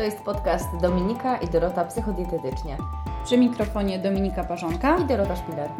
[0.00, 2.76] To jest podcast Dominika i Dorota Psychodietetycznie.
[3.24, 5.70] Przy mikrofonie Dominika Parzonka i Dorota Szpiler.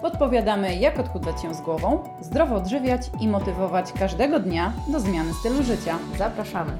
[0.00, 5.62] Podpowiadamy, jak odchudzać się z głową, zdrowo odżywiać i motywować każdego dnia do zmiany stylu
[5.62, 5.98] życia.
[6.18, 6.72] Zapraszamy.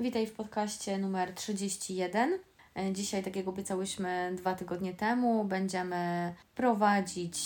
[0.00, 2.38] Witaj w podcaście numer 31.
[2.92, 7.38] Dzisiaj, tak jak obiecałyśmy dwa tygodnie temu, będziemy prowadzić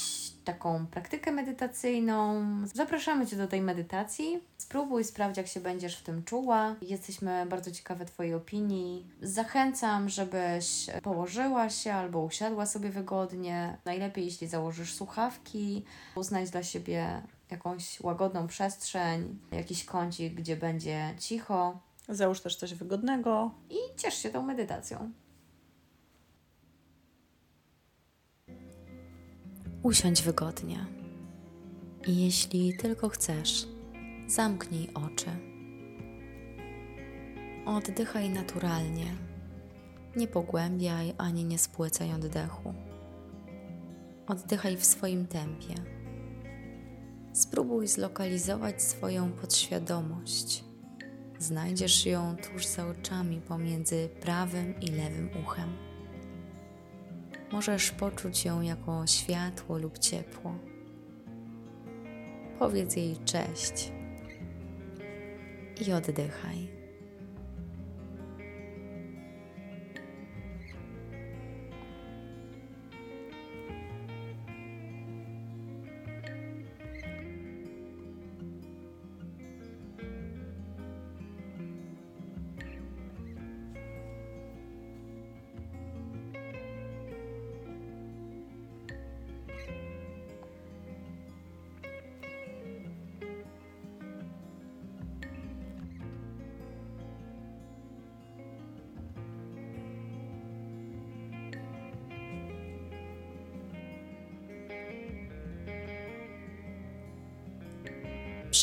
[0.44, 2.44] taką praktykę medytacyjną.
[2.74, 4.40] Zapraszamy Cię do tej medytacji.
[4.58, 6.74] Spróbuj, sprawdź, jak się będziesz w tym czuła.
[6.82, 9.06] Jesteśmy bardzo ciekawe Twojej opinii.
[9.22, 13.76] Zachęcam, żebyś położyła się albo usiadła sobie wygodnie.
[13.84, 15.84] Najlepiej, jeśli założysz słuchawki,
[16.16, 21.78] uznać dla siebie jakąś łagodną przestrzeń, jakiś kącik, gdzie będzie cicho.
[22.08, 23.50] Załóż też coś wygodnego.
[23.70, 25.12] I ciesz się tą medytacją.
[29.84, 30.86] Usiądź wygodnie.
[32.06, 33.68] I jeśli tylko chcesz,
[34.26, 35.30] zamknij oczy.
[37.66, 39.06] Oddychaj naturalnie.
[40.16, 42.74] Nie pogłębiaj ani nie spłycaj oddechu.
[44.26, 45.74] Oddychaj w swoim tempie.
[47.32, 50.64] Spróbuj zlokalizować swoją podświadomość.
[51.38, 55.83] Znajdziesz ją tuż za oczami pomiędzy prawym i lewym uchem.
[57.52, 60.54] Możesz poczuć ją jako światło lub ciepło.
[62.58, 63.92] Powiedz jej cześć
[65.86, 66.83] i oddychaj.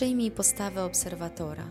[0.01, 1.67] Przyjmij postawę obserwatora.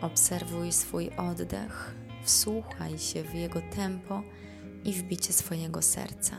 [0.00, 4.22] Obserwuj swój oddech, wsłuchaj się w jego tempo
[4.84, 6.36] i w bicie swojego serca.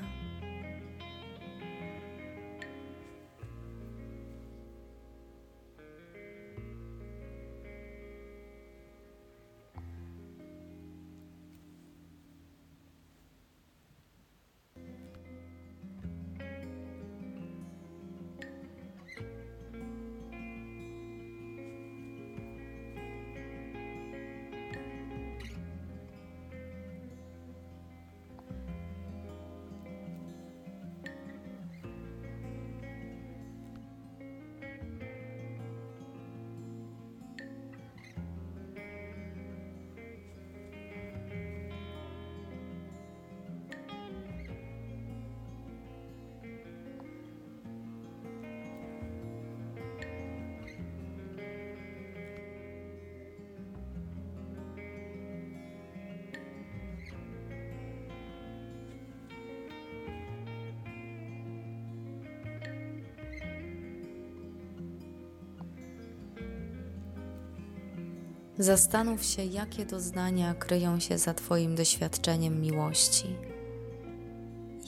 [68.60, 73.36] Zastanów się, jakie doznania kryją się za Twoim doświadczeniem miłości.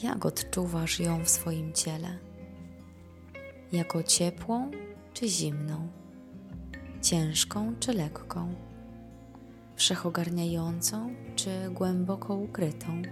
[0.02, 2.18] Jak odczuwasz ją w swoim ciele?
[3.72, 4.70] Jako ciepłą
[5.12, 5.88] czy zimną?
[7.02, 8.54] Ciężką czy lekką?
[9.76, 13.02] Wszechogarniającą czy głęboko ukrytą?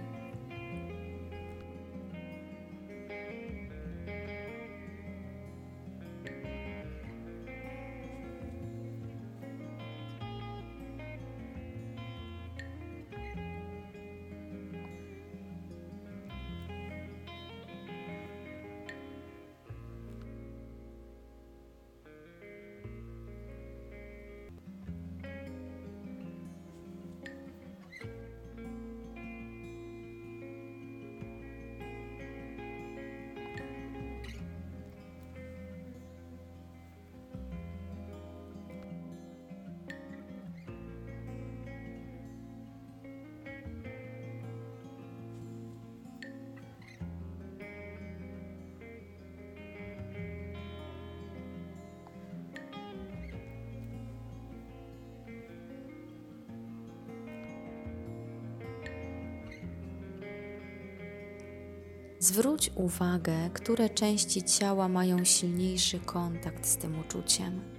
[62.21, 67.78] Zwróć uwagę, które części ciała mają silniejszy kontakt z tym uczuciem.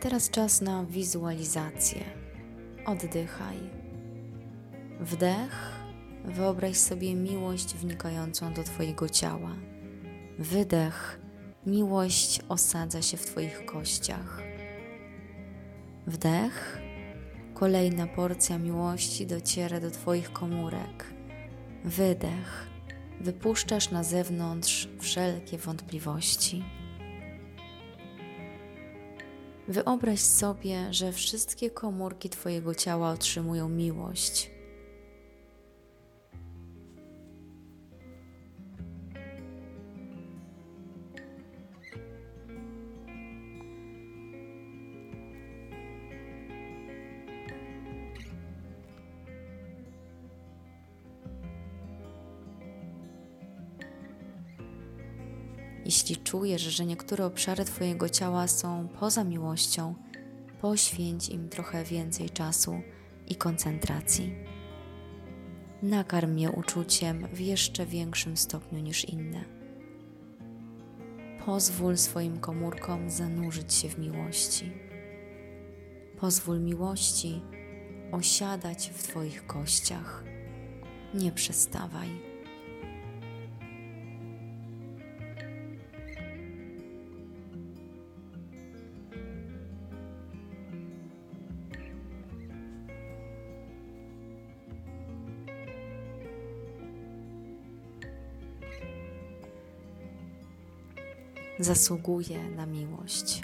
[0.00, 2.04] Teraz czas na wizualizację.
[2.86, 3.58] Oddychaj.
[5.00, 5.78] Wdech.
[6.24, 9.56] Wyobraź sobie miłość wnikającą do Twojego ciała.
[10.38, 11.20] Wydech.
[11.66, 14.42] Miłość osadza się w Twoich kościach.
[16.06, 16.80] Wdech.
[17.54, 21.04] Kolejna porcja miłości dociera do Twoich komórek.
[21.84, 22.68] Wydech.
[23.20, 26.64] Wypuszczasz na zewnątrz wszelkie wątpliwości.
[29.68, 34.50] Wyobraź sobie, że wszystkie komórki Twojego ciała otrzymują miłość.
[55.88, 59.94] Jeśli czujesz, że niektóre obszary Twojego ciała są poza miłością,
[60.60, 62.80] poświęć im trochę więcej czasu
[63.28, 64.34] i koncentracji.
[65.82, 69.44] Nakarm je uczuciem w jeszcze większym stopniu niż inne.
[71.46, 74.72] Pozwól swoim komórkom zanurzyć się w miłości.
[76.20, 77.42] Pozwól miłości
[78.12, 80.24] osiadać w Twoich kościach.
[81.14, 82.27] Nie przestawaj.
[101.58, 103.42] Zasługuje na miłość.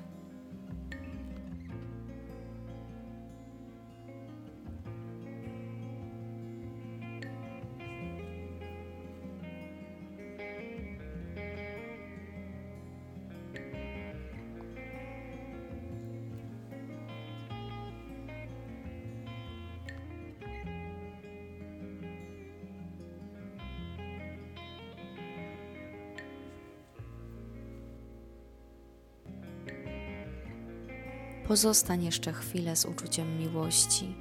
[31.49, 34.17] Pozostań jeszcze chwilę z uczuciem miłości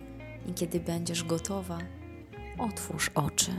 [0.48, 1.80] i kiedy będziesz gotowa,
[2.60, 3.52] otwórz oczy.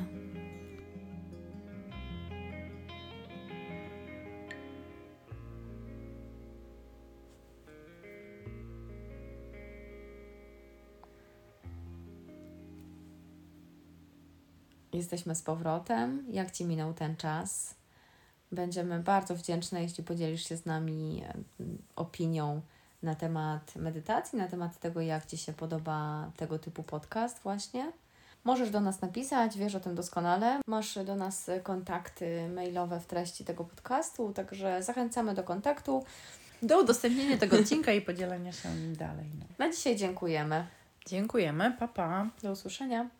[14.93, 16.27] Jesteśmy z powrotem.
[16.31, 17.75] Jak Ci minął ten czas?
[18.53, 21.35] Będziemy bardzo wdzięczne, jeśli podzielisz się z nami e,
[21.97, 22.63] opinią
[23.05, 27.93] na temat medytacji, na temat tego, jak Ci się podoba tego typu podcast właśnie.
[28.45, 30.61] Możesz do nas napisać, wiesz o tym doskonale.
[30.67, 36.05] Masz do nas kontakty mailowe w treści tego podcastu, także zachęcamy do kontaktu.
[36.63, 39.27] Do udostępnienia tego odcinka i podzielenia się nim dalej.
[39.39, 39.46] No.
[39.58, 40.67] Na dzisiaj dziękujemy.
[41.06, 42.27] Dziękujemy, pa pa.
[42.43, 43.08] Do usłyszenia.